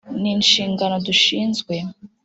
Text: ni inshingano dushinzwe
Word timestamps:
ni 0.21 0.29
inshingano 0.35 0.95
dushinzwe 1.07 1.75